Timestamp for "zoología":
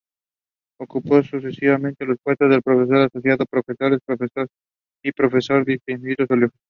6.27-6.49